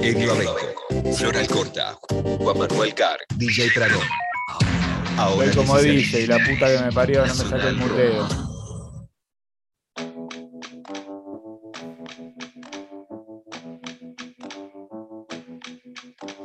Elio 0.00 0.32
Abenco, 0.32 1.14
Flor 1.16 1.36
Alcorta, 1.36 1.98
Juan 2.38 2.58
Manuel 2.58 2.94
Carr, 2.94 3.18
DJ 3.36 3.70
Pradón. 3.74 4.06
Ahora 5.16 5.50
como 5.56 5.76
dice, 5.78 6.22
y 6.22 6.26
la 6.26 6.38
puta 6.38 6.66
que 6.68 6.84
me 6.84 6.92
parió, 6.92 7.26
no 7.26 7.34
me 7.34 7.40
saque 7.40 7.66
el 7.66 7.76
muteo. 7.76 8.28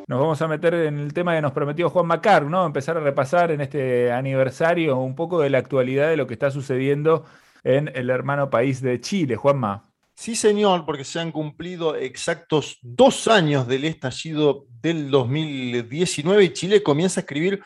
Nos 0.07 0.19
vamos 0.19 0.41
a 0.41 0.47
meter 0.47 0.73
en 0.73 0.99
el 0.99 1.13
tema 1.13 1.35
que 1.35 1.41
nos 1.41 1.51
prometió 1.51 1.91
Juan 1.91 2.07
Macar, 2.07 2.45
¿no? 2.45 2.65
Empezar 2.65 2.97
a 2.97 3.01
repasar 3.01 3.51
en 3.51 3.61
este 3.61 4.11
aniversario 4.11 4.97
un 4.97 5.15
poco 5.15 5.39
de 5.39 5.51
la 5.51 5.59
actualidad 5.59 6.09
de 6.09 6.17
lo 6.17 6.25
que 6.25 6.33
está 6.33 6.49
sucediendo 6.49 7.25
en 7.63 7.87
el 7.95 8.09
hermano 8.09 8.49
país 8.49 8.81
de 8.81 8.99
Chile, 8.99 9.35
Juanma. 9.35 9.92
Sí, 10.15 10.35
señor, 10.35 10.85
porque 10.85 11.03
se 11.03 11.19
han 11.19 11.31
cumplido 11.31 11.95
exactos 11.95 12.77
dos 12.81 13.27
años 13.27 13.67
del 13.67 13.85
estallido 13.85 14.65
del 14.81 15.09
2019 15.09 16.43
y 16.43 16.53
Chile 16.53 16.83
comienza 16.83 17.19
a 17.19 17.23
escribir 17.23 17.61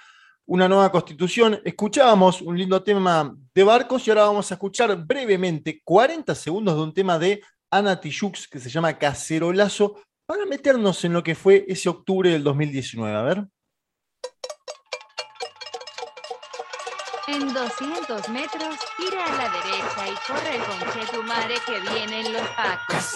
una 0.45 0.67
nueva 0.67 0.91
constitución. 0.91 1.59
Escuchábamos 1.65 2.41
un 2.41 2.57
lindo 2.57 2.81
tema 2.81 3.35
de 3.53 3.63
barcos 3.63 4.07
y 4.07 4.11
ahora 4.11 4.25
vamos 4.25 4.49
a 4.49 4.55
escuchar 4.55 4.95
brevemente 5.05 5.81
40 5.83 6.33
segundos 6.35 6.75
de 6.75 6.81
un 6.81 6.93
tema 6.93 7.19
de 7.19 7.41
Ana 7.69 7.99
Tijoux 7.99 8.47
que 8.49 8.59
se 8.59 8.69
llama 8.69 8.97
Cacerolazo 8.97 9.97
para 10.25 10.45
meternos 10.45 11.03
en 11.03 11.13
lo 11.13 11.23
que 11.23 11.35
fue 11.35 11.65
ese 11.67 11.89
octubre 11.89 12.31
del 12.31 12.43
2019. 12.43 13.13
A 13.13 13.23
ver. 13.23 13.45
En 17.27 17.53
200 17.53 18.29
metros, 18.29 18.75
gira 18.95 19.25
a 19.25 19.35
la 19.35 19.49
derecha 19.49 20.07
y 20.07 20.15
corre 20.25 20.59
con 20.59 20.79
Chetumare 20.93 21.55
que 21.65 21.79
vienen 21.81 22.31
los 22.31 22.47
pacos. 22.51 23.15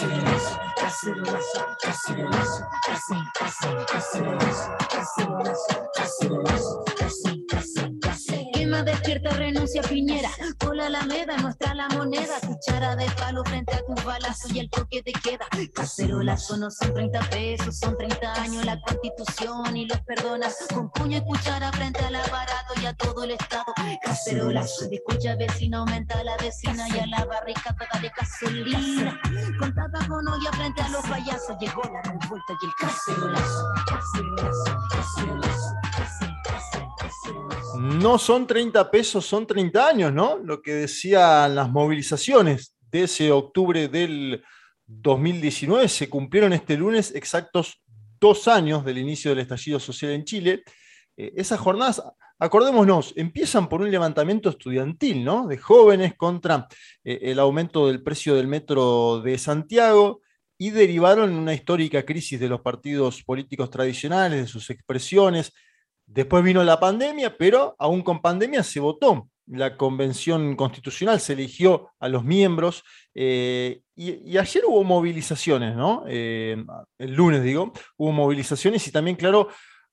Renuncia 9.61 9.83
Piñera. 9.83 10.29
Cola 10.57 10.87
Alameda, 10.87 11.37
muestra 11.37 11.75
la 11.75 11.87
moneda. 11.89 12.39
Cuchara 12.39 12.95
de 12.95 13.05
palo 13.11 13.43
frente 13.45 13.75
a 13.75 13.85
tu 13.85 13.93
balazo 14.03 14.47
y 14.51 14.57
el 14.57 14.67
toque 14.71 15.03
te 15.03 15.11
queda. 15.11 15.45
Cacerolazo 15.75 16.57
no 16.57 16.71
son 16.71 16.91
30 16.95 17.19
pesos, 17.29 17.77
son 17.77 17.95
30 17.95 18.41
años 18.41 18.65
la 18.65 18.81
constitución 18.81 19.77
y 19.77 19.85
los 19.85 20.01
perdonas. 20.01 20.57
Con 20.73 20.89
puño 20.89 21.19
y 21.19 21.21
cuchara 21.21 21.71
frente 21.73 22.03
al 22.03 22.15
aparato 22.15 22.73
y 22.81 22.87
a 22.87 22.93
todo 22.95 23.23
el 23.23 23.31
Estado. 23.31 23.71
Cacerolazo, 24.03 24.89
escucha 24.91 25.35
vecina, 25.35 25.77
aumenta 25.77 26.23
la 26.23 26.37
vecina 26.37 26.89
y 26.89 26.97
a 26.97 27.05
la 27.05 27.25
barrica 27.25 27.75
toda 27.75 28.01
de 28.01 28.11
gasolina. 28.17 29.21
Con 29.59 29.75
tapa 29.75 30.07
con 30.07 30.27
olla 30.27 30.51
frente 30.53 30.81
a 30.81 30.89
los 30.89 31.03
payasos 31.03 31.55
llegó 31.59 31.83
la 31.83 32.01
revuelta 32.01 32.53
y 32.59 32.65
el. 32.65 32.71
Cacerolazo, 32.79 33.73
cacerolazo, 33.87 34.87
cacerolazo, 34.89 35.75
cacerolazo. 35.85 36.30
No 37.79 38.17
son 38.17 38.47
30 38.47 38.91
pesos, 38.91 39.25
son 39.25 39.47
30 39.47 39.87
años, 39.87 40.13
¿no? 40.13 40.37
Lo 40.37 40.61
que 40.61 40.73
decían 40.73 41.55
las 41.55 41.69
movilizaciones 41.69 42.75
de 42.91 43.03
ese 43.03 43.31
octubre 43.31 43.87
del 43.87 44.43
2019 44.85 45.87
se 45.87 46.09
cumplieron 46.09 46.53
este 46.53 46.75
lunes 46.77 47.13
exactos 47.15 47.81
dos 48.19 48.47
años 48.47 48.85
del 48.85 48.97
inicio 48.97 49.31
del 49.31 49.39
estallido 49.39 49.79
social 49.79 50.11
en 50.11 50.25
Chile. 50.25 50.63
Eh, 51.17 51.33
esas 51.35 51.59
jornadas, 51.59 52.03
acordémonos, 52.37 53.13
empiezan 53.15 53.67
por 53.67 53.81
un 53.81 53.89
levantamiento 53.89 54.49
estudiantil, 54.49 55.23
¿no? 55.23 55.47
De 55.47 55.57
jóvenes 55.57 56.15
contra 56.15 56.67
eh, 57.03 57.19
el 57.23 57.39
aumento 57.39 57.87
del 57.87 58.03
precio 58.03 58.35
del 58.35 58.47
metro 58.47 59.21
de 59.21 59.37
Santiago 59.37 60.21
y 60.57 60.69
derivaron 60.69 61.31
en 61.31 61.37
una 61.37 61.55
histórica 61.55 62.03
crisis 62.03 62.39
de 62.39 62.49
los 62.49 62.61
partidos 62.61 63.23
políticos 63.23 63.71
tradicionales, 63.71 64.41
de 64.41 64.47
sus 64.47 64.69
expresiones. 64.69 65.53
Después 66.13 66.43
vino 66.43 66.61
la 66.63 66.77
pandemia, 66.77 67.37
pero 67.37 67.73
aún 67.79 68.01
con 68.01 68.21
pandemia 68.21 68.63
se 68.63 68.81
votó. 68.81 69.29
La 69.47 69.77
convención 69.77 70.57
constitucional 70.57 71.21
se 71.21 71.33
eligió 71.33 71.89
a 71.99 72.09
los 72.09 72.25
miembros 72.25 72.83
eh, 73.15 73.81
y, 73.95 74.37
ayer 74.37 74.63
hubo 74.67 74.83
movilizaciones, 74.83 75.73
¿no? 75.75 76.03
Eh, 76.07 76.61
el 76.97 77.13
lunes, 77.13 77.43
digo, 77.43 77.71
hubo 77.95 78.11
movilizaciones 78.11 78.85
y 78.87 78.91
también, 78.91 79.15
claro, 79.15 79.47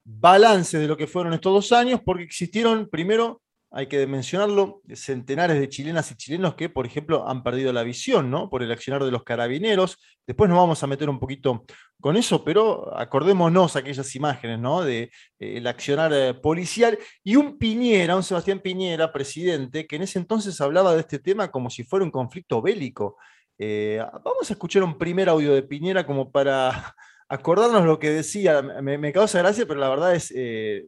balances 0.04 0.80
de 0.80 0.88
lo 0.88 0.96
que 0.96 1.06
fueron 1.06 1.34
estos 1.34 1.52
dos 1.52 1.72
años, 1.72 2.00
porque 2.04 2.24
existieron, 2.24 2.88
primero, 2.88 3.40
hay 3.70 3.86
que 3.86 4.06
mencionarlo, 4.06 4.80
centenares 4.94 5.60
de 5.60 5.68
chilenas 5.68 6.10
y 6.10 6.16
chilenos 6.16 6.54
que, 6.54 6.70
por 6.70 6.86
ejemplo, 6.86 7.28
han 7.28 7.42
perdido 7.42 7.72
la 7.72 7.82
visión, 7.82 8.30
¿no? 8.30 8.48
Por 8.48 8.62
el 8.62 8.72
accionar 8.72 9.04
de 9.04 9.10
los 9.10 9.24
carabineros. 9.24 9.98
Después 10.26 10.48
nos 10.48 10.58
vamos 10.58 10.82
a 10.82 10.86
meter 10.86 11.10
un 11.10 11.20
poquito 11.20 11.64
con 12.00 12.16
eso, 12.16 12.42
pero 12.44 12.96
acordémonos 12.98 13.76
aquellas 13.76 14.14
imágenes, 14.16 14.58
¿no? 14.58 14.82
De 14.82 15.10
eh, 15.38 15.62
accionar 15.66 16.12
eh, 16.14 16.32
policial 16.32 16.98
y 17.22 17.36
un 17.36 17.58
Piñera, 17.58 18.16
un 18.16 18.22
Sebastián 18.22 18.60
Piñera, 18.60 19.12
presidente, 19.12 19.86
que 19.86 19.96
en 19.96 20.02
ese 20.02 20.18
entonces 20.18 20.58
hablaba 20.62 20.94
de 20.94 21.00
este 21.00 21.18
tema 21.18 21.50
como 21.50 21.68
si 21.68 21.84
fuera 21.84 22.04
un 22.04 22.10
conflicto 22.10 22.62
bélico. 22.62 23.16
Eh, 23.58 24.00
vamos 24.24 24.48
a 24.48 24.52
escuchar 24.54 24.82
un 24.82 24.96
primer 24.96 25.28
audio 25.28 25.52
de 25.52 25.62
Piñera 25.62 26.06
como 26.06 26.30
para 26.30 26.94
acordarnos 27.28 27.84
lo 27.84 27.98
que 27.98 28.10
decía. 28.10 28.62
Me, 28.62 29.12
causa 29.12 29.40
gracia, 29.40 29.66
pero 29.66 29.78
la 29.78 29.90
verdad 29.90 30.14
es 30.14 30.32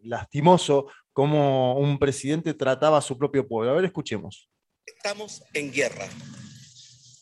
lastimoso 0.03 0.87
cómo 1.13 1.79
un 1.79 1.99
presidente 1.99 2.55
trataba 2.55 2.99
a 2.99 3.03
su 3.03 3.19
propio 3.19 3.47
pueblo. 3.47 3.71
A 3.71 3.75
ver, 3.75 3.85
escuchemos. 3.85 4.51
Estamos 4.87 5.43
en 5.55 5.73
guerra 5.73 6.09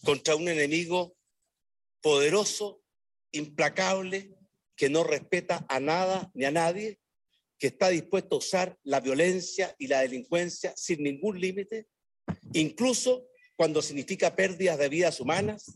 contra 0.05 0.37
un 0.37 0.49
enemigo 0.49 1.15
poderoso, 2.01 2.81
implacable, 3.33 4.35
que 4.77 4.89
no 4.89 5.05
respeta 5.05 5.67
a 5.69 5.81
nada 5.81 6.31
ni 6.35 6.45
a 6.45 6.51
nadie, 6.51 7.01
que 7.59 7.67
está 7.67 7.89
dispuesto 7.89 8.37
a 8.37 8.39
usar 8.39 8.79
la 8.85 9.01
violencia 9.01 9.75
y 9.79 9.89
la 9.89 10.01
delincuencia 10.01 10.73
sin 10.77 11.03
ningún 11.03 11.41
límite, 11.41 11.89
incluso 12.53 13.27
cuando 13.57 13.83
significa 13.83 14.37
pérdidas 14.37 14.79
de 14.79 14.89
vidas 14.89 15.21
humanas. 15.21 15.73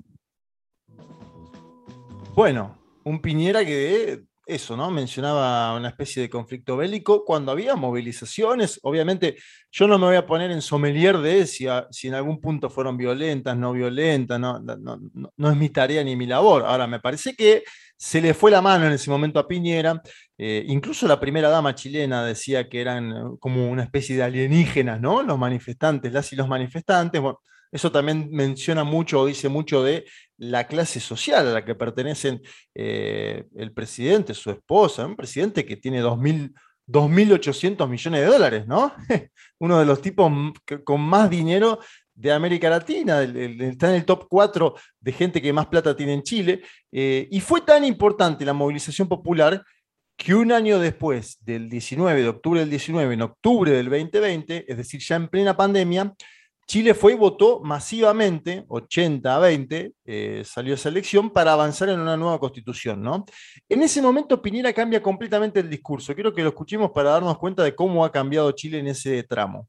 Bueno, 2.34 2.80
un 3.04 3.20
Piñera 3.20 3.64
que 3.64 4.22
eso, 4.54 4.76
¿no? 4.76 4.90
Mencionaba 4.90 5.76
una 5.76 5.88
especie 5.88 6.22
de 6.22 6.30
conflicto 6.30 6.76
bélico 6.76 7.24
cuando 7.24 7.52
había 7.52 7.74
movilizaciones. 7.76 8.78
Obviamente, 8.82 9.36
yo 9.70 9.86
no 9.88 9.98
me 9.98 10.06
voy 10.06 10.16
a 10.16 10.26
poner 10.26 10.50
en 10.50 10.62
sommelier 10.62 11.18
de 11.18 11.46
si, 11.46 11.66
si 11.90 12.08
en 12.08 12.14
algún 12.14 12.40
punto 12.40 12.70
fueron 12.70 12.96
violentas, 12.96 13.56
no 13.56 13.72
violentas, 13.72 14.38
no, 14.40 14.58
no, 14.60 14.76
no- 14.76 15.32
no 15.36 15.50
es 15.50 15.56
mi 15.56 15.68
tarea 15.70 16.02
ni 16.04 16.16
mi 16.16 16.26
labor. 16.26 16.64
Ahora, 16.66 16.86
me 16.86 17.00
parece 17.00 17.34
que 17.34 17.62
se 17.96 18.20
le 18.20 18.34
fue 18.34 18.50
la 18.50 18.60
mano 18.62 18.86
en 18.86 18.92
ese 18.92 19.10
momento 19.10 19.38
a 19.38 19.46
Piñera. 19.48 20.02
Eh, 20.38 20.64
incluso 20.68 21.06
la 21.06 21.20
primera 21.20 21.48
dama 21.48 21.74
chilena 21.74 22.24
decía 22.24 22.68
que 22.68 22.80
eran 22.80 23.12
eh, 23.12 23.22
como 23.38 23.70
una 23.70 23.84
especie 23.84 24.16
de 24.16 24.22
alienígenas, 24.24 25.00
¿no? 25.00 25.22
Los 25.22 25.38
manifestantes, 25.38 26.12
las 26.12 26.32
y 26.32 26.36
los 26.36 26.48
manifestantes. 26.48 27.20
Bueno, 27.20 27.40
eso 27.72 27.90
también 27.90 28.28
menciona 28.30 28.84
mucho 28.84 29.20
o 29.20 29.26
dice 29.26 29.48
mucho 29.48 29.82
de 29.82 30.04
la 30.36 30.66
clase 30.66 31.00
social 31.00 31.48
a 31.48 31.52
la 31.52 31.64
que 31.64 31.74
pertenecen 31.74 32.40
eh, 32.74 33.44
el 33.56 33.72
presidente, 33.72 34.34
su 34.34 34.50
esposa, 34.50 35.06
un 35.06 35.16
presidente 35.16 35.64
que 35.64 35.76
tiene 35.76 36.02
2.000 36.02 36.52
2.800 36.86 37.88
millones 37.88 38.20
de 38.20 38.26
dólares, 38.26 38.66
¿no? 38.66 38.92
Uno 39.60 39.78
de 39.78 39.86
los 39.86 40.02
tipos 40.02 40.30
con 40.84 41.00
más 41.00 41.30
dinero 41.30 41.78
de 42.14 42.32
América 42.32 42.68
Latina, 42.68 43.22
está 43.22 43.88
en 43.88 43.96
el 43.96 44.04
top 44.04 44.26
4 44.28 44.74
de 45.00 45.12
gente 45.12 45.40
que 45.40 45.52
más 45.52 45.66
plata 45.66 45.96
tiene 45.96 46.14
en 46.14 46.22
Chile, 46.22 46.62
eh, 46.90 47.26
y 47.30 47.40
fue 47.40 47.62
tan 47.62 47.84
importante 47.84 48.44
la 48.44 48.52
movilización 48.52 49.08
popular 49.08 49.64
que 50.16 50.34
un 50.34 50.52
año 50.52 50.78
después 50.78 51.38
del 51.40 51.68
19, 51.68 52.22
de 52.22 52.28
octubre 52.28 52.60
del 52.60 52.70
19, 52.70 53.14
en 53.14 53.22
octubre 53.22 53.72
del 53.72 53.88
2020, 53.88 54.70
es 54.70 54.76
decir, 54.76 55.00
ya 55.00 55.16
en 55.16 55.28
plena 55.28 55.56
pandemia, 55.56 56.12
Chile 56.66 56.94
fue 56.94 57.12
y 57.12 57.16
votó 57.16 57.60
masivamente, 57.60 58.64
80 58.68 59.36
a 59.36 59.38
20, 59.38 59.94
eh, 60.04 60.42
salió 60.44 60.74
esa 60.74 60.88
elección 60.88 61.30
para 61.30 61.52
avanzar 61.52 61.88
en 61.88 62.00
una 62.00 62.16
nueva 62.16 62.38
constitución, 62.38 63.02
¿no? 63.02 63.24
En 63.68 63.82
ese 63.82 64.00
momento 64.00 64.40
Piñera 64.40 64.72
cambia 64.72 65.02
completamente 65.02 65.60
el 65.60 65.68
discurso. 65.68 66.14
Quiero 66.14 66.32
que 66.32 66.42
lo 66.42 66.50
escuchemos 66.50 66.90
para 66.92 67.10
darnos 67.10 67.38
cuenta 67.38 67.62
de 67.62 67.74
cómo 67.74 68.04
ha 68.04 68.12
cambiado 68.12 68.50
Chile 68.52 68.78
en 68.78 68.86
ese 68.86 69.22
tramo. 69.24 69.68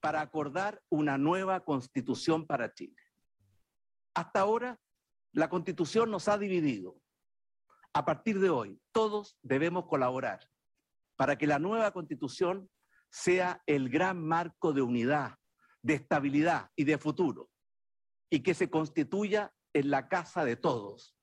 para 0.00 0.20
acordar 0.20 0.82
una 0.88 1.16
nueva 1.16 1.60
constitución 1.60 2.44
para 2.44 2.74
Chile. 2.74 2.96
Hasta 4.14 4.40
ahora, 4.40 4.80
la 5.32 5.48
constitución 5.48 6.10
nos 6.10 6.26
ha 6.26 6.36
dividido. 6.36 6.96
A 7.94 8.04
partir 8.04 8.40
de 8.40 8.50
hoy, 8.50 8.80
todos 8.90 9.38
debemos 9.42 9.86
colaborar 9.86 10.40
para 11.14 11.36
que 11.38 11.46
la 11.46 11.60
nueva 11.60 11.92
constitución 11.92 12.68
sea 13.12 13.62
el 13.66 13.90
gran 13.90 14.26
marco 14.26 14.72
de 14.72 14.80
unidad, 14.80 15.36
de 15.82 15.94
estabilidad 15.94 16.70
y 16.74 16.84
de 16.84 16.96
futuro, 16.96 17.50
y 18.30 18.40
que 18.40 18.54
se 18.54 18.70
constituya 18.70 19.52
en 19.74 19.90
la 19.90 20.08
casa 20.08 20.44
de 20.44 20.56
todos 20.56 21.14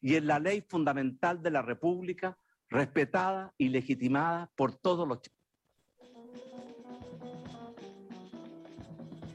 y 0.00 0.14
en 0.14 0.28
la 0.28 0.38
ley 0.38 0.64
fundamental 0.68 1.42
de 1.42 1.50
la 1.50 1.62
República, 1.62 2.38
respetada 2.68 3.52
y 3.58 3.68
legitimada 3.68 4.50
por 4.56 4.76
todos 4.76 5.06
los. 5.06 5.20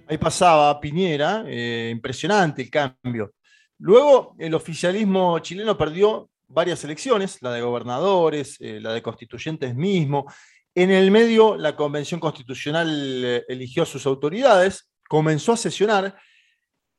Ahí 0.08 0.18
pasaba 0.18 0.80
Piñera, 0.80 1.44
eh, 1.46 1.90
impresionante 1.92 2.62
el 2.62 2.70
cambio. 2.70 3.34
Luego, 3.80 4.34
el 4.40 4.54
oficialismo 4.54 5.40
chileno 5.40 5.78
perdió 5.78 6.30
varias 6.48 6.84
elecciones, 6.86 7.42
la 7.42 7.52
de 7.52 7.62
gobernadores, 7.62 8.58
eh, 8.62 8.80
la 8.80 8.94
de 8.94 9.02
constituyentes 9.02 9.76
mismo. 9.76 10.26
En 10.80 10.92
el 10.92 11.10
medio, 11.10 11.58
la 11.58 11.76
Convención 11.76 12.20
Constitucional 12.20 13.26
eh, 13.26 13.44
eligió 13.48 13.82
a 13.82 13.86
sus 13.88 14.06
autoridades, 14.06 14.92
comenzó 15.10 15.54
a 15.54 15.58
sesionar, 15.58 16.16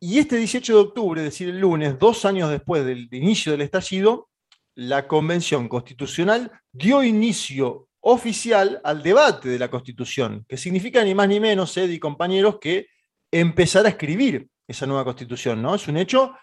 y 0.01 0.19
este 0.19 0.37
18 0.37 0.75
de 0.75 0.81
octubre, 0.81 1.21
es 1.21 1.27
decir, 1.27 1.49
el 1.49 1.61
lunes, 1.61 1.97
dos 1.97 2.25
años 2.25 2.51
después 2.51 2.85
del 2.85 3.07
inicio 3.13 3.53
del 3.53 3.61
estallido, 3.61 4.31
la 4.75 5.07
Convención 5.07 5.69
Constitucional 5.69 6.51
dio 6.73 7.05
inicio 7.05 7.87
oficial 8.01 8.81
al 8.83 9.01
debate 9.01 9.49
de 9.49 9.61
la 9.61 9.71
Constitución, 9.71 10.45
que 10.49 10.57
significa 10.57 11.05
ni 11.05 11.15
más 11.15 11.29
ni 11.29 11.39
menos, 11.39 11.77
Ed 11.77 11.91
y 11.91 12.01
compañeros, 12.01 12.59
que 12.61 12.89
empezar 13.31 13.87
a 13.87 13.91
escribir 13.91 14.49
esa 14.67 14.87
nueva 14.87 15.05
Constitución, 15.05 15.63
¿no? 15.63 15.77
Es 15.77 15.87
un 15.87 15.99
hecho 15.99 16.35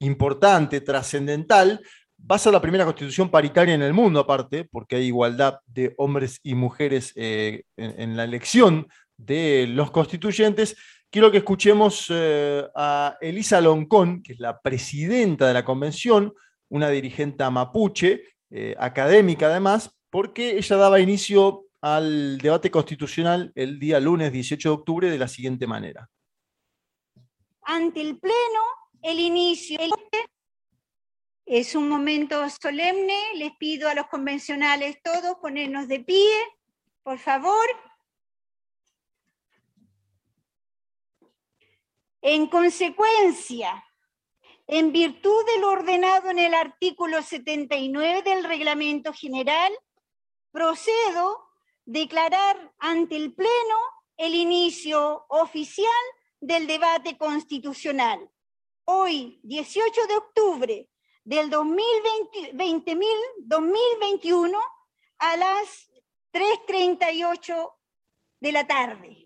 importante, 0.00 0.82
trascendental. 0.82 1.80
Va 2.30 2.36
a 2.36 2.38
ser 2.38 2.52
la 2.52 2.60
primera 2.60 2.84
constitución 2.84 3.30
paritaria 3.30 3.74
en 3.74 3.82
el 3.82 3.92
mundo, 3.92 4.20
aparte, 4.20 4.64
porque 4.64 4.96
hay 4.96 5.06
igualdad 5.06 5.58
de 5.66 5.92
hombres 5.98 6.38
y 6.42 6.54
mujeres 6.54 7.12
eh, 7.16 7.64
en, 7.76 8.16
la 8.16 8.24
elección 8.24 8.86
de 9.16 9.66
los 9.68 9.90
constituyentes. 9.90 10.76
Quiero 11.10 11.32
que 11.32 11.38
escuchemos 11.38 12.06
eh, 12.10 12.64
a 12.76 13.16
Elisa 13.20 13.60
Loncón, 13.60 14.22
que 14.22 14.34
es 14.34 14.38
la 14.38 14.60
presidenta 14.60 15.48
de 15.48 15.54
la 15.54 15.64
convención, 15.64 16.32
una 16.68 16.88
dirigente 16.90 17.48
mapuche, 17.50 18.22
eh, 18.50 18.76
académica 18.78 19.46
además, 19.46 19.90
porque 20.08 20.56
ella 20.56 20.76
daba 20.76 21.00
inicio 21.00 21.64
al 21.80 22.38
debate 22.38 22.70
constitucional 22.70 23.50
el 23.56 23.80
día 23.80 23.98
lunes 23.98 24.32
18 24.32 24.68
de 24.68 24.74
octubre 24.74 25.10
de 25.10 25.18
la 25.18 25.26
siguiente 25.26 25.66
manera. 25.66 26.08
Ante 27.62 28.00
el 28.00 28.18
Pleno 28.18 28.60
el 29.02 29.18
inicio. 29.18 29.78
Es 31.44 31.74
un 31.74 31.88
momento 31.88 32.48
solemne, 32.48 33.18
les 33.34 33.52
pido 33.56 33.88
a 33.88 33.94
los 33.94 34.06
convencionales 34.06 35.02
todos 35.02 35.38
ponernos 35.38 35.88
de 35.88 36.00
pie, 36.00 36.30
por 37.02 37.18
favor. 37.18 37.66
En 42.20 42.46
consecuencia, 42.46 43.84
en 44.68 44.92
virtud 44.92 45.44
de 45.46 45.60
lo 45.60 45.70
ordenado 45.70 46.30
en 46.30 46.38
el 46.38 46.54
artículo 46.54 47.20
79 47.20 48.22
del 48.22 48.44
Reglamento 48.44 49.12
General, 49.12 49.72
procedo 50.52 51.36
a 51.36 51.48
declarar 51.84 52.72
ante 52.78 53.16
el 53.16 53.34
Pleno 53.34 53.78
el 54.16 54.36
inicio 54.36 55.26
oficial 55.28 55.88
del 56.40 56.68
debate 56.68 57.18
constitucional 57.18 58.30
hoy, 58.84 59.40
18 59.42 60.06
de 60.06 60.16
octubre 60.16 60.88
del 61.24 61.50
2020, 61.50 62.52
2021, 63.38 64.58
a 65.18 65.36
las 65.36 65.90
3.38 66.32 67.70
de 68.40 68.52
la 68.52 68.66
tarde. 68.66 69.18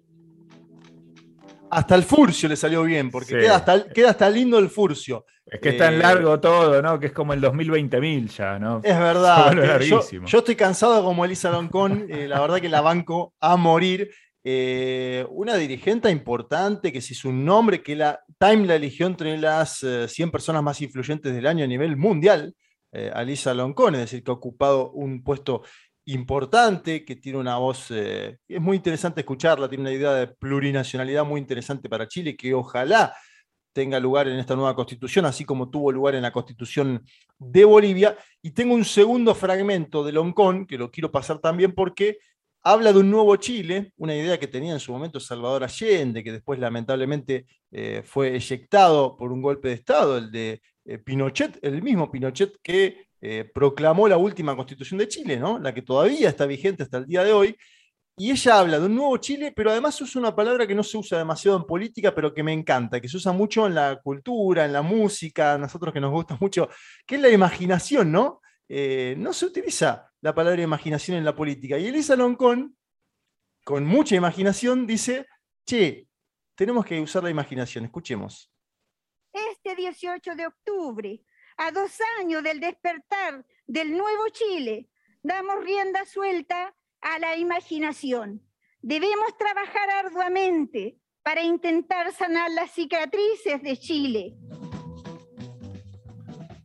Hasta 1.71 1.95
el 1.95 2.05
furcio 2.05 2.49
le 2.49 2.57
salió 2.57 2.83
bien, 2.85 3.11
porque 3.11 3.39
queda, 3.39 3.57
hasta, 3.57 3.89
queda, 3.89 4.11
hasta, 4.11 4.31
lindo 4.31 4.59
el 4.59 4.69
furcio. 4.69 5.25
Es 5.45 5.61
que 5.61 5.71
es 5.71 5.79
tan 5.79 5.95
eh, 5.95 5.99
largo 5.99 6.41
todo, 6.41 6.81
¿no? 6.83 6.99
Que 6.99 7.07
es 7.07 7.13
como 7.13 7.33
el 7.33 7.41
2020.000 7.41 8.29
ya, 8.29 8.59
¿no? 8.59 8.81
Es 8.83 8.99
verdad. 8.99 9.81
Yo, 9.81 10.01
yo, 10.25 10.39
estoy 10.39 10.57
cansado 10.57 11.05
como 11.05 11.25
Elisa 11.25 11.51
Loncón, 11.51 12.07
eh, 12.09 12.29
la 12.29 12.41
verdad 12.41 12.61
que 12.61 12.69
la 12.69 12.81
banco 12.81 13.35
a 13.41 13.57
morir. 13.57 14.11
Eh, 14.49 15.27
una 15.31 15.57
dirigente 15.57 16.09
importante 16.09 16.93
que 16.93 17.01
se 17.01 17.15
hizo 17.15 17.31
un 17.31 17.45
nombre, 17.45 17.83
que 17.83 17.97
la 17.97 18.21
Time 18.39 18.65
la 18.65 18.77
eligió 18.77 19.09
entre 19.09 19.37
las 19.37 19.79
100 19.79 20.29
eh, 20.29 20.31
personas 20.31 20.63
más 20.63 20.81
influyentes 20.81 21.35
del 21.35 21.49
año 21.49 21.65
a 21.65 21.67
nivel 21.67 21.97
mundial, 21.97 22.55
eh, 22.93 23.11
Alisa 23.13 23.53
Loncón, 23.55 23.97
es 23.97 24.03
decir, 24.03 24.23
que 24.23 24.31
ha 24.31 24.35
ocupado 24.35 24.93
un 24.93 25.25
puesto 25.25 25.63
importante, 26.05 27.05
que 27.05 27.17
tiene 27.17 27.39
una 27.39 27.57
voz, 27.57 27.91
es 27.91 28.61
muy 28.61 28.77
interesante 28.77 29.23
escucharla, 29.23 29.69
tiene 29.69 29.83
una 29.83 29.93
idea 29.93 30.15
de 30.15 30.29
plurinacionalidad 30.29 31.25
muy 31.25 31.41
interesante 31.41 31.89
para 31.89 32.07
Chile, 32.07 32.37
que 32.37 32.55
ojalá 32.55 33.17
tenga 33.73 33.99
lugar 33.99 34.29
en 34.29 34.39
esta 34.39 34.55
nueva 34.55 34.77
constitución, 34.77 35.25
así 35.25 35.45
como 35.45 35.71
tuvo 35.71 35.91
lugar 35.91 36.15
en 36.15 36.23
la 36.23 36.31
constitución 36.31 37.05
de 37.37 37.65
Bolivia. 37.65 38.17
Y 38.41 38.53
tengo 38.53 38.75
un 38.75 38.85
segundo 38.85 39.35
fragmento 39.35 40.05
de 40.05 40.13
Loncón, 40.13 40.67
que 40.67 40.79
lo 40.79 40.93
quiero 40.93 41.11
pasar 41.11 41.41
también 41.41 41.73
porque 41.73 42.19
habla 42.67 42.93
de 42.93 42.99
un 42.99 43.09
nuevo 43.13 43.37
Chile, 43.37 43.93
una 43.97 44.17
idea 44.17 44.41
que 44.41 44.49
tenía 44.49 44.73
en 44.73 44.81
su 44.81 44.91
momento 44.91 45.21
Salvador 45.21 45.63
Allende, 45.63 46.25
que 46.25 46.33
después 46.33 46.59
lamentablemente 46.59 47.47
eh, 47.71 48.03
fue 48.05 48.35
eyectado 48.35 49.17
por 49.17 49.31
un 49.31 49.41
golpe 49.41 49.69
de 49.69 49.75
Estado, 49.75 50.19
el 50.19 50.33
de 50.33 50.61
eh, 50.85 50.99
Pinochet, 50.99 51.61
el 51.63 51.81
mismo 51.81 52.11
Pinochet 52.11 52.57
que 52.65 53.07
eh, 53.21 53.49
proclamó 53.55 54.09
la 54.09 54.17
última 54.17 54.57
constitución 54.57 54.99
de 54.99 55.07
Chile, 55.07 55.37
¿no? 55.37 55.61
la 55.61 55.73
que 55.73 55.83
todavía 55.83 56.29
está 56.29 56.45
vigente 56.45 56.83
hasta 56.83 56.99
el 56.99 57.07
día 57.07 57.23
de 57.23 57.33
hoy. 57.33 57.57
Y 58.19 58.33
ella 58.33 58.59
habla 58.59 58.81
de 58.81 58.87
un 58.87 58.97
nuevo 58.97 59.17
Chile, 59.19 59.53
pero 59.55 59.71
además 59.71 60.01
usa 60.01 60.21
una 60.21 60.35
palabra 60.35 60.67
que 60.67 60.75
no 60.75 60.83
se 60.83 60.97
usa 60.99 61.19
demasiado 61.19 61.59
en 61.59 61.65
política, 61.65 62.13
pero 62.13 62.35
que 62.35 62.43
me 62.43 62.53
encanta, 62.53 63.01
que 63.01 63.09
se 63.09 63.19
usa 63.19 63.31
mucho 63.31 63.69
en 63.69 63.77
la 63.77 64.01
cultura, 64.03 64.65
en 64.65 64.73
la 64.73 64.83
música, 64.83 65.55
a 65.55 65.59
nosotros 65.59 65.95
que 65.95 66.01
nos 66.01 66.11
gusta 66.11 66.37
mucho, 66.41 66.69
que 67.07 67.15
es 67.15 67.21
la 67.21 67.29
imaginación, 67.29 68.11
¿no? 68.11 68.41
No 68.69 69.33
se 69.33 69.47
utiliza 69.47 70.13
la 70.21 70.35
palabra 70.35 70.63
imaginación 70.63 71.17
en 71.17 71.25
la 71.25 71.37
política. 71.37 71.79
Y 71.79 71.87
Elisa 71.87 72.17
Loncón, 72.17 72.77
con 73.65 73.85
mucha 73.85 74.17
imaginación, 74.17 74.87
dice, 74.87 75.27
che, 75.65 76.09
tenemos 76.55 76.85
que 76.85 77.01
usar 77.01 77.23
la 77.23 77.31
imaginación. 77.31 77.85
Escuchemos. 77.85 78.51
Este 79.33 79.77
18 79.77 80.35
de 80.35 80.47
octubre, 80.47 81.21
a 81.59 81.71
dos 81.71 81.93
años 82.19 82.43
del 82.43 82.61
despertar 82.61 83.45
del 83.67 83.97
nuevo 83.97 84.29
Chile, 84.31 84.89
damos 85.23 85.63
rienda 85.65 86.05
suelta 86.07 86.75
a 87.01 87.19
la 87.19 87.37
imaginación. 87.37 88.43
Debemos 88.81 89.37
trabajar 89.37 89.91
arduamente 89.91 90.99
para 91.23 91.43
intentar 91.43 92.13
sanar 92.13 92.51
las 92.53 92.71
cicatrices 92.71 93.63
de 93.63 93.77
Chile 93.77 94.37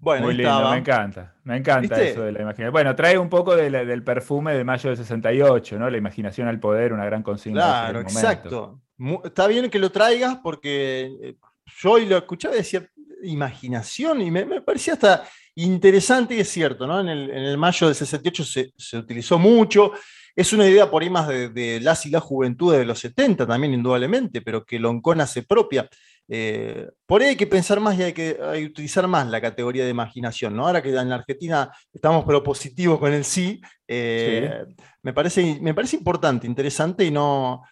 bueno, 0.02 0.26
Muy 0.26 0.34
lindo, 0.34 0.70
me 0.72 0.78
encanta. 0.78 1.36
Me 1.44 1.58
encanta 1.58 2.02
eso 2.02 2.24
de 2.24 2.32
la 2.32 2.42
imaginación. 2.42 2.72
Bueno, 2.72 2.96
trae 2.96 3.18
un 3.18 3.30
poco 3.30 3.56
del 3.56 4.04
perfume 4.04 4.54
de 4.56 4.64
mayo 4.64 4.90
del 4.90 4.98
68, 4.98 5.78
¿no? 5.78 5.90
La 5.90 5.98
imaginación 5.98 6.48
al 6.48 6.60
poder, 6.60 6.92
una 6.92 7.06
gran 7.06 7.22
consigna. 7.22 7.62
Claro, 7.62 8.02
exacto. 8.02 8.82
Está 9.24 9.48
bien 9.48 9.70
que 9.70 9.80
lo 9.80 9.92
traigas 9.92 10.38
porque 10.44 11.12
eh, 11.22 11.36
yo 11.66 11.92
hoy 11.92 12.08
lo 12.08 12.18
escuchaba 12.18 12.56
y 12.56 12.58
decía 12.58 12.88
imaginación 13.24 14.22
y 14.22 14.32
me, 14.32 14.62
parecía 14.62 14.94
hasta 14.94 15.24
interesante 15.56 16.36
y 16.36 16.40
es 16.40 16.50
cierto, 16.50 16.88
¿no? 16.88 17.00
En 17.00 17.10
el, 17.10 17.58
mayo 17.58 17.88
del 17.88 17.96
68 17.96 18.44
se, 18.76 18.98
utilizó 18.98 19.38
mucho. 19.38 19.94
Es 20.36 20.54
una 20.54 20.68
idea 20.68 20.90
por 20.90 21.04
ahí 21.04 21.10
más 21.10 21.28
de, 21.28 21.80
las 21.82 22.06
y 22.06 22.10
la 22.10 22.20
juventud 22.20 22.74
de 22.74 22.86
los 22.86 23.00
70 23.00 23.46
también, 23.46 23.74
indudablemente, 23.74 24.42
pero 24.42 24.66
que 24.66 24.80
Loncona 24.80 25.28
se 25.28 25.44
propia. 25.44 25.88
Eh, 26.28 26.90
por 27.06 27.22
ahí 27.22 27.30
hay 27.30 27.36
que 27.36 27.48
pensar 27.48 27.80
más 27.80 27.98
y 27.98 28.04
hay 28.04 28.14
que 28.14 28.38
utilizar 28.66 29.06
más 29.08 29.28
la 29.28 29.42
categoría 29.42 29.84
de 29.84 29.90
imaginación. 29.90 30.56
¿no? 30.56 30.66
Ahora 30.66 30.82
que 30.82 30.90
en 30.90 31.10
la 31.10 31.16
Argentina 31.16 31.72
estamos 31.94 32.24
propositivos 32.24 33.00
con 33.00 33.14
el 33.14 33.26
sí, 33.26 33.62
eh, 33.88 34.66
Me, 35.04 35.14
parece, 35.14 35.60
me 35.62 35.74
parece 35.74 35.98
importante, 35.98 36.48
interesante 36.48 37.04
y 37.06 37.12
no, 37.12 37.64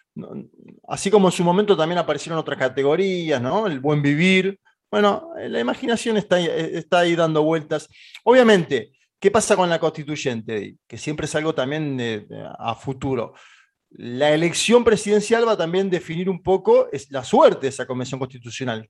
Así 0.88 1.10
como 1.10 1.28
en 1.28 1.32
su 1.32 1.44
momento 1.44 1.76
también 1.76 1.98
aparecieron 1.98 2.38
otras 2.38 2.58
categorías, 2.58 3.40
¿no? 3.40 3.66
El 3.66 3.80
buen 3.80 4.02
vivir. 4.02 4.60
Bueno, 4.90 5.30
la 5.38 5.60
imaginación 5.60 6.16
está, 6.16 6.40
está 6.40 7.00
ahí 7.00 7.14
dando 7.14 7.42
vueltas. 7.42 7.88
Obviamente, 8.24 8.90
¿qué 9.18 9.30
pasa 9.30 9.56
con 9.56 9.70
la 9.70 9.78
constituyente? 9.78 10.76
Que 10.86 10.98
siempre 10.98 11.26
es 11.26 11.34
algo 11.34 11.54
también 11.54 12.26
a 12.58 12.74
futuro 12.74 13.34
la 13.90 14.32
elección 14.32 14.84
presidencial 14.84 15.46
va 15.46 15.56
también 15.56 15.88
a 15.88 15.90
definir 15.90 16.30
un 16.30 16.42
poco 16.42 16.88
la 17.10 17.24
suerte 17.24 17.62
de 17.62 17.68
esa 17.68 17.86
convención 17.86 18.20
constitucional. 18.20 18.88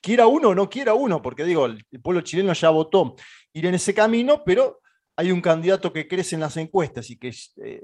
Quiera 0.00 0.26
uno 0.26 0.48
o 0.48 0.54
no 0.54 0.68
quiera 0.68 0.94
uno, 0.94 1.22
porque 1.22 1.44
digo, 1.44 1.66
el, 1.66 1.84
pueblo 2.02 2.20
chileno 2.22 2.52
ya 2.52 2.70
votó 2.70 3.14
ir 3.52 3.66
en 3.66 3.74
ese 3.74 3.94
camino, 3.94 4.42
pero 4.44 4.80
hay 5.16 5.30
un 5.30 5.40
candidato 5.40 5.92
que 5.92 6.08
crece 6.08 6.34
en 6.34 6.40
las 6.40 6.56
encuestas 6.56 7.08
y 7.10 7.16
que 7.16 7.32
eh, 7.62 7.82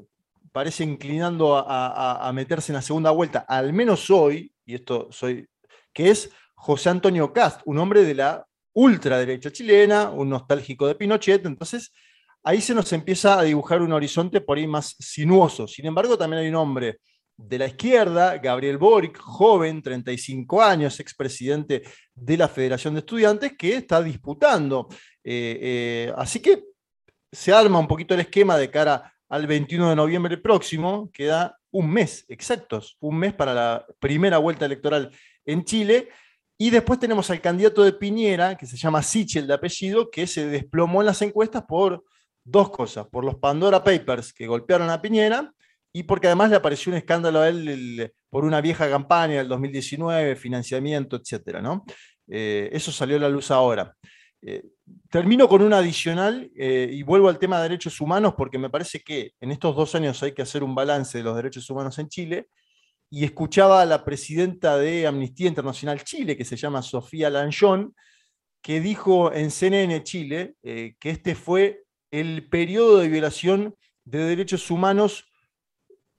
parece 0.53 0.83
inclinando 0.83 1.57
a, 1.57 2.31
meterse 2.35 2.73
en 2.73 2.77
la 2.77 2.83
segunda 2.83 3.11
vuelta, 3.11 3.41
al 3.49 3.73
menos 3.73 4.11
hoy, 4.11 4.53
y 4.65 4.75
esto 4.75 5.09
soy, 5.11 5.49
que 5.93 6.11
es 6.11 6.31
José 6.55 6.91
Antonio 6.91 7.33
Cast, 7.33 7.61
un 7.65 7.79
hombre 7.79 8.03
de 8.05 8.15
la 8.15 8.47
ultraderecha 8.73 9.53
chilena, 9.53 10.11
un 10.11 10.31
nostálgico 10.31 10.87
de 10.87 10.97
Pinochet, 10.97 11.47
entonces 11.47 11.93
ahí 12.43 12.61
se 12.61 12.75
nos 12.75 12.93
empieza 12.93 13.39
a 13.39 13.43
dibujar 13.43 13.83
un 13.83 13.93
horizonte 13.93 14.41
por 14.41 14.59
ahí 14.59 14.67
más 14.67 14.97
sinuoso. 14.99 15.67
Sin 15.67 15.87
embargo, 15.87 16.17
también 16.17 16.43
hay 16.43 16.49
un 16.49 16.57
hombre 16.57 17.01
de 17.37 17.59
la 17.59 17.67
izquierda, 17.67 18.37
Gabriel 18.39 18.77
Boric, 18.77 19.19
joven, 19.19 19.83
35 19.83 20.63
años, 20.63 21.01
expresidente 21.01 21.83
de 22.15 22.37
la 22.37 22.49
Federación 22.49 22.95
de 22.95 23.01
Estudiantes, 23.01 23.53
que 23.57 23.77
está 23.77 24.03
disputando. 24.03 24.89
Eh, 25.25 25.59
eh, 25.61 26.13
así 26.17 26.41
que 26.41 26.65
se 27.33 27.53
arma 27.53 27.79
un 27.79 27.89
poquito 27.89 28.15
el 28.15 28.21
esquema 28.21 28.57
de 28.59 28.71
cara 28.71 29.15
al 29.29 29.47
21 29.47 29.91
de 29.91 29.97
noviembre 29.97 30.37
próximo, 30.37 31.11
queda 31.13 31.57
un 31.71 31.89
mes 31.89 32.25
exactos, 32.29 32.97
un 33.01 33.17
mes 33.17 33.33
para 33.33 33.55
la 33.55 33.87
primera 34.01 34.39
vuelta 34.39 34.67
electoral 34.67 35.11
en 35.47 35.65
Chile. 35.65 36.09
Y 36.59 36.69
después 36.69 36.99
tenemos 36.99 37.31
al 37.31 37.41
candidato 37.41 37.83
de 37.83 37.93
Piñera, 37.93 38.57
que 38.57 38.67
se 38.67 38.77
llama 38.77 39.03
Sichel 39.03 39.47
de 39.47 39.55
apellido, 39.55 40.11
que 40.11 40.27
se 40.27 40.47
desplomó 40.47 41.01
en 41.01 41.07
las 41.07 41.23
encuestas 41.23 41.63
por 41.67 42.05
dos 42.51 42.71
cosas, 42.71 43.07
por 43.07 43.25
los 43.25 43.37
Pandora 43.37 43.83
Papers 43.83 44.33
que 44.33 44.47
golpearon 44.47 44.91
a 44.91 45.01
Piñera 45.01 45.53
y 45.93 46.05
porque 46.05 46.29
además 46.29 46.51
le 46.51 46.57
apareció 46.57 46.91
un 46.91 46.99
escándalo 46.99 47.41
a 47.41 47.49
él 47.49 48.13
por 48.29 48.45
una 48.45 48.61
vieja 48.61 48.89
campaña 48.89 49.39
del 49.39 49.49
2019, 49.49 50.37
financiamiento, 50.37 51.17
etc. 51.17 51.61
¿no? 51.61 51.85
Eh, 52.29 52.71
eso 52.73 52.93
salió 52.93 53.17
a 53.17 53.21
la 53.21 53.29
luz 53.29 53.51
ahora. 53.51 53.95
Eh, 54.43 54.63
termino 55.11 55.49
con 55.49 55.61
un 55.61 55.73
adicional 55.75 56.51
eh, 56.57 56.89
y 56.91 57.03
vuelvo 57.03 57.29
al 57.29 57.39
tema 57.39 57.59
de 57.59 57.65
derechos 57.65 58.01
humanos 58.01 58.35
porque 58.39 58.57
me 58.57 58.71
parece 58.71 59.01
que 59.01 59.33
en 59.39 59.51
estos 59.51 59.77
dos 59.77 59.95
años 59.95 60.23
hay 60.23 60.33
que 60.33 60.41
hacer 60.41 60.63
un 60.63 60.75
balance 60.75 61.19
de 61.19 61.25
los 61.25 61.37
derechos 61.37 61.69
humanos 61.69 61.99
en 61.99 62.09
Chile 62.09 62.47
y 63.11 63.25
escuchaba 63.25 63.83
a 63.83 63.87
la 63.87 64.05
presidenta 64.05 64.79
de 64.79 65.07
Amnistía 65.07 65.49
Internacional 65.49 66.03
Chile, 66.05 66.37
que 66.37 66.45
se 66.45 66.57
llama 66.57 66.81
Sofía 66.81 67.29
Lanchón, 67.29 67.95
que 68.63 68.81
dijo 68.81 69.33
en 69.33 69.51
CNN 69.51 70.03
Chile 70.05 70.55
que 70.63 70.97
este 71.03 71.35
fue 71.35 71.83
el 72.11 72.49
periodo 72.49 72.99
de 72.99 73.09
violación 73.09 73.75
de 74.05 74.19
derechos 74.19 74.71
humanos 74.71 75.27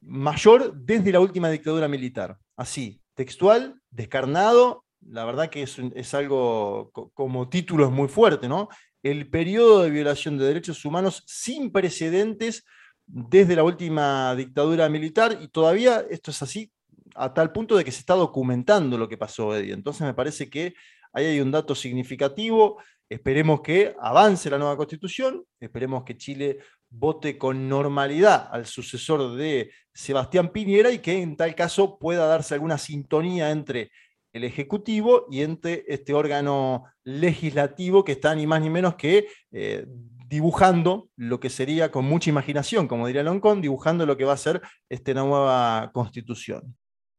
mayor 0.01 0.73
desde 0.75 1.11
la 1.11 1.19
última 1.19 1.49
dictadura 1.49 1.87
militar. 1.87 2.37
Así, 2.55 3.01
textual, 3.15 3.81
descarnado, 3.89 4.85
la 5.01 5.25
verdad 5.25 5.49
que 5.49 5.63
es, 5.63 6.13
algo 6.13 6.91
como 7.13 7.49
título 7.49 7.85
es 7.85 7.91
muy 7.91 8.07
fuerte, 8.07 8.47
¿no? 8.47 8.69
El 9.03 9.29
periodo 9.29 9.83
de 9.83 9.89
violación 9.89 10.37
de 10.37 10.45
derechos 10.45 10.85
humanos 10.85 11.23
sin 11.25 11.71
precedentes 11.71 12.63
desde 13.05 13.55
la 13.55 13.63
última 13.63 14.35
dictadura 14.35 14.87
militar 14.89 15.39
y 15.41 15.47
todavía 15.47 16.05
esto 16.09 16.31
es 16.31 16.41
así 16.41 16.71
a 17.15 17.33
tal 17.33 17.51
punto 17.51 17.75
de 17.75 17.83
que 17.83 17.91
se 17.91 17.99
está 17.99 18.13
documentando 18.13 18.97
lo 18.97 19.09
que 19.09 19.17
pasó, 19.17 19.55
Eddie. 19.55 19.73
Entonces 19.73 20.03
me 20.03 20.13
parece 20.13 20.49
que 20.49 20.75
ahí 21.13 21.25
hay 21.25 21.39
un 21.41 21.51
dato 21.51 21.75
significativo. 21.75 22.81
Esperemos 23.11 23.59
que 23.59 23.93
avance 23.99 24.49
la 24.49 24.57
nueva 24.57 24.77
constitución, 24.77 25.43
esperemos 25.59 26.05
que 26.05 26.15
Chile 26.15 26.59
vote 26.89 27.37
con 27.37 27.67
normalidad 27.67 28.47
al 28.49 28.65
sucesor 28.65 29.35
de 29.35 29.69
Sebastián 29.93 30.53
Piñera 30.53 30.91
y 30.91 30.99
que 30.99 31.21
en 31.21 31.35
tal 31.35 31.53
caso 31.53 31.99
pueda 31.99 32.25
darse 32.25 32.53
alguna 32.53 32.77
sintonía 32.77 33.51
entre 33.51 33.91
el 34.31 34.45
Ejecutivo 34.45 35.25
y 35.29 35.41
entre 35.41 35.83
este 35.89 36.13
órgano 36.13 36.85
legislativo 37.03 38.05
que 38.05 38.13
está 38.13 38.33
ni 38.33 38.47
más 38.47 38.61
ni 38.61 38.69
menos 38.69 38.95
que 38.95 39.27
eh, 39.51 39.85
dibujando 40.29 41.09
lo 41.17 41.41
que 41.41 41.49
sería 41.49 41.91
con 41.91 42.05
mucha 42.05 42.29
imaginación, 42.29 42.87
como 42.87 43.07
diría 43.07 43.23
Loncón, 43.23 43.59
dibujando 43.59 44.05
lo 44.05 44.15
que 44.15 44.23
va 44.23 44.35
a 44.35 44.37
ser 44.37 44.61
esta 44.87 45.13
nueva 45.13 45.91
constitución. 45.93 46.77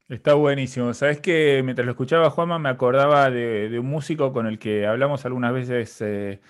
Está 0.08 0.34
buenísimo. 0.34 0.92
Sabes 0.92 1.20
que 1.20 1.62
mientras 1.64 1.86
lo 1.86 1.92
escuchaba 1.92 2.28
Juanma 2.30 2.58
me 2.58 2.68
acordaba 2.68 3.30
de, 3.30 3.78
un 3.78 3.86
músico 3.86 4.32
con 4.32 4.46
el 4.46 4.58
que 4.58 4.86
hablamos 4.86 5.24
algunas 5.24 5.54
veces 5.54 6.00
eh, 6.02 6.40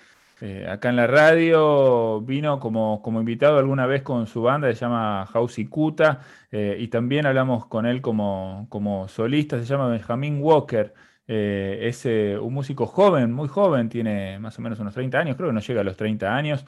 eh, 0.41 0.67
acá 0.69 0.89
en 0.89 0.97
la 0.97 1.07
radio, 1.07 2.19
vino 2.21 2.59
como, 2.59 3.01
como, 3.01 3.19
invitado 3.21 3.57
alguna 3.59 3.85
vez 3.85 4.01
con 4.01 4.27
su 4.27 4.41
banda, 4.41 4.67
se 4.73 4.81
llama 4.81 5.25
House 5.31 5.59
Kuta, 5.69 6.21
eh, 6.51 6.75
y 6.79 6.89
también 6.89 7.25
hablamos 7.25 7.65
con 7.67 7.85
él 7.85 8.01
como, 8.01 8.67
como 8.69 9.07
solista, 9.07 9.57
se 9.59 9.65
llama 9.65 9.87
Benjamin 9.87 10.41
Walker. 10.41 10.93
Eh, 11.25 11.79
es 11.83 12.05
un 12.41 12.53
músico 12.53 12.85
joven, 12.85 13.31
muy 13.31 13.47
joven, 13.47 13.89
tiene 13.89 14.39
más 14.39 14.59
o 14.59 14.61
menos 14.61 14.79
unos 14.79 14.93
30 14.93 15.19
años, 15.19 15.35
creo 15.37 15.49
que 15.49 15.53
no 15.53 15.61
llega 15.61 15.81
a 15.81 15.83
los 15.83 15.95
30 15.95 16.35
años, 16.35 16.65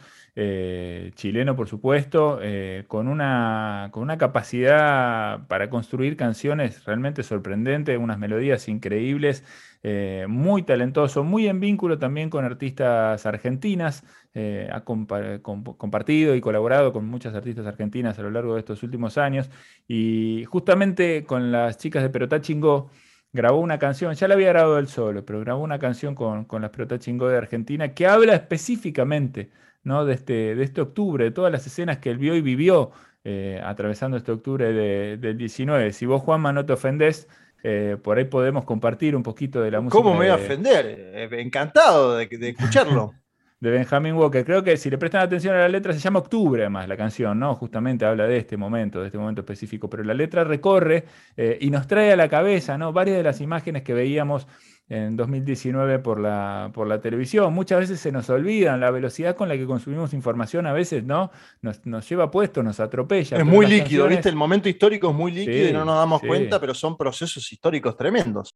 chileno 1.16 1.56
por 1.56 1.68
supuesto, 1.68 2.40
con, 2.88 3.08
una, 3.08 3.90
con 3.92 4.04
una 4.04 4.18
capacidad 4.18 5.46
para 5.48 5.70
construir 5.70 6.16
canciones 6.18 6.84
realmente 6.86 7.24
sorprendente, 7.24 7.98
unas 7.98 8.18
melodías 8.18 8.68
increíbles. 8.68 9.44
Eh, 9.88 10.26
muy 10.28 10.64
talentoso, 10.64 11.24
muy 11.24 11.48
en 11.48 11.60
vínculo 11.60 12.00
también 12.00 12.32
con 12.32 12.44
artistas 12.44 13.24
argentinas, 13.28 14.04
eh, 14.34 14.68
ha 14.74 14.84
compartido 14.84 16.34
y 16.34 16.42
colaborado 16.42 16.92
con 16.92 17.06
muchas 17.06 17.36
artistas 17.36 17.68
argentinas 17.68 18.18
a 18.18 18.24
lo 18.24 18.32
largo 18.32 18.56
de 18.56 18.62
estos 18.62 18.82
últimos 18.82 19.20
años 19.20 19.48
y 19.88 20.44
justamente 20.46 21.24
con 21.24 21.52
las 21.52 21.78
chicas 21.78 22.02
de 22.02 22.10
Perotá 22.10 22.42
Chingó 22.42 22.90
grabó 23.36 23.60
una 23.60 23.78
canción, 23.78 24.14
ya 24.16 24.28
la 24.28 24.34
había 24.36 24.50
grabado 24.50 24.80
él 24.80 24.88
solo, 24.88 25.26
pero 25.26 25.42
grabó 25.42 25.62
una 25.62 25.78
canción 25.78 26.16
con, 26.16 26.48
las 26.62 26.70
Perotá 26.72 26.98
Chingó 26.98 27.28
de 27.28 27.38
Argentina 27.38 27.94
que 27.94 28.08
habla 28.08 28.34
específicamente 28.34 29.52
¿no? 29.84 30.06
de, 30.06 30.14
este, 30.14 30.56
de 30.56 30.64
este 30.64 30.82
octubre, 30.82 31.26
de 31.26 31.32
todas 31.32 31.52
las 31.52 31.68
escenas 31.68 31.98
que 31.98 32.10
él 32.10 32.18
vio 32.18 32.36
y 32.36 32.42
vivió 32.42 32.92
eh, 33.26 33.62
atravesando 33.64 34.18
este 34.18 34.32
octubre 34.32 34.72
del 35.18 35.38
19. 35.38 35.92
Si 35.94 36.06
vos, 36.06 36.22
Juanma, 36.22 36.54
no 36.54 36.66
te 36.66 36.74
ofendés, 36.74 37.28
eh, 37.64 37.98
por 38.02 38.18
ahí 38.18 38.26
podemos 38.26 38.64
compartir 38.64 39.16
un 39.16 39.24
poquito 39.24 39.62
de 39.62 39.72
la 39.72 39.82
música. 39.82 39.98
¿Cómo 39.98 40.12
me 40.12 40.18
voy 40.18 40.28
a 40.28 40.36
ofender? 40.36 40.86
Eh, 40.88 41.42
encantado 41.42 42.16
de, 42.16 42.30
escucharlo. 42.50 43.14
de 43.60 43.72
Benjamin 43.72 44.14
Walker. 44.14 44.44
Creo 44.46 44.64
que 44.64 44.78
si 44.78 44.90
le 44.90 44.98
prestan 44.98 45.22
atención 45.22 45.56
a 45.56 45.60
la 45.60 45.70
letra, 45.70 45.94
se 45.94 46.00
llama 46.00 46.20
Octubre, 46.20 46.62
además, 46.62 46.88
la 46.88 46.98
canción, 46.98 47.40
¿no? 47.40 47.56
Justamente 47.56 48.06
habla 48.06 48.28
de 48.28 48.38
este 48.38 48.58
momento, 48.58 49.00
de 49.00 49.08
este 49.08 49.18
momento 49.18 49.42
específico. 49.42 49.90
Pero 49.90 50.04
la 50.04 50.14
letra 50.14 50.44
recorre 50.44 51.06
eh, 51.38 51.58
y 51.62 51.70
nos 51.70 51.88
trae 51.88 52.12
a 52.12 52.16
la 52.16 52.30
cabeza, 52.30 52.78
¿no? 52.78 52.94
Varias 52.94 53.18
de 53.18 53.24
las 53.24 53.42
imágenes 53.42 53.84
que 53.84 53.94
veíamos 53.94 54.48
en 54.88 55.16
2019 55.16 56.00
por 56.00 56.20
la, 56.20 56.70
por 56.74 56.88
la 56.88 57.02
televisión. 57.02 57.54
Muchas 57.54 57.80
veces 57.80 58.00
se 58.00 58.12
nos 58.12 58.30
olvidan 58.30 58.80
la 58.80 58.92
velocidad 58.92 59.36
con 59.36 59.50
la 59.50 59.56
que 59.56 59.66
consumimos 59.66 60.14
información, 60.14 60.68
a 60.68 60.74
veces 60.74 61.04
no 61.04 61.32
nos, 61.62 62.08
lleva 62.08 62.30
puesto, 62.30 62.62
nos 62.62 62.80
atropella. 62.80 63.38
Es 63.38 63.46
muy 63.46 63.66
líquido, 63.66 64.08
¿viste? 64.08 64.30
El 64.30 64.36
momento 64.36 64.70
histórico 64.70 65.10
es 65.10 65.16
muy 65.16 65.32
líquido 65.32 65.70
y 65.70 65.74
no 65.74 65.86
nos 65.86 65.96
damos 65.96 66.22
cuenta, 66.22 66.60
pero 66.60 66.74
son 66.74 66.98
procesos 66.98 67.52
históricos 67.52 67.98
tremendos. 67.98 68.54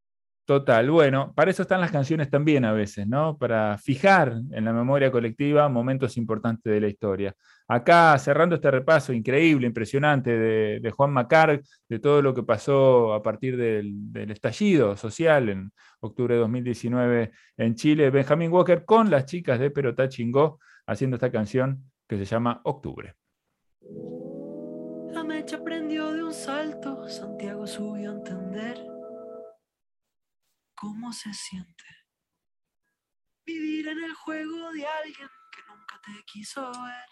Total, 0.50 0.90
bueno, 0.90 1.32
para 1.36 1.52
eso 1.52 1.62
están 1.62 1.80
las 1.80 1.92
canciones 1.92 2.28
también 2.28 2.66
a 2.66 2.74
veces, 2.74 3.08
¿no? 3.08 3.38
Para 3.38 3.78
fijar 3.78 4.34
en 4.52 4.66
la 4.66 4.74
memoria 4.74 5.12
colectiva 5.12 5.70
momentos 5.70 6.18
importantes 6.18 6.74
de 6.74 6.82
la 6.82 6.88
historia. 6.88 7.36
Acá, 7.68 8.18
cerrando 8.18 8.56
este 8.56 8.72
repaso 8.72 9.14
increíble, 9.14 9.68
impresionante 9.68 10.36
de, 10.36 10.90
Juan 10.90 11.12
Macar, 11.12 11.62
de 11.88 12.00
todo 12.00 12.24
lo 12.24 12.34
que 12.34 12.42
pasó 12.42 13.14
a 13.14 13.22
partir 13.22 13.58
del, 13.58 14.12
estallido 14.32 14.98
social 14.98 15.50
en 15.50 15.72
octubre 16.00 16.34
de 16.34 16.42
2019 16.42 17.32
en 17.58 17.76
Chile, 17.76 18.10
Benjamin 18.10 18.52
Walker 18.52 18.86
con 18.86 19.12
las 19.12 19.28
chicas 19.28 19.60
de 19.60 19.70
Perotá 19.70 20.10
Chingó 20.10 20.58
haciendo 20.88 21.18
esta 21.18 21.32
canción 21.32 21.84
que 22.08 22.18
se 22.18 22.26
llama 22.26 22.60
Octubre. 22.64 23.14
La 25.12 25.24
mecha 25.24 25.64
prendió 25.64 26.12
de 26.12 26.24
un 26.24 26.34
salto, 26.34 27.08
Santiago 27.08 27.68
subió 27.68 28.10
a 28.10 28.16
entender 28.16 28.99
cómo 30.80 31.12
se 31.12 31.34
siente 31.34 31.84
vivir 33.46 33.90
en 33.90 34.02
el 34.02 34.14
juego 34.14 34.72
de 34.72 34.88
alguien 34.88 35.28
que 35.52 35.62
nunca 35.68 36.00
te 36.06 36.24
quiso 36.26 36.72
ver 36.72 37.10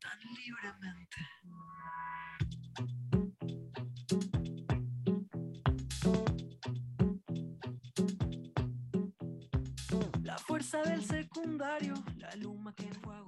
tan 0.00 0.18
libremente. 0.34 1.18
La 10.22 10.36
fuerza 10.38 10.82
del 10.82 11.04
secundario, 11.04 11.94
la 12.16 12.34
luma 12.36 12.74
que 12.74 12.86
enjuagó. 12.86 13.18